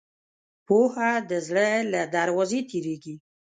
پوهه 0.65 1.11
د 1.29 1.31
زړه 1.47 1.67
له 1.93 2.01
دروازې 2.15 2.59
تېرېږي. 2.69 3.15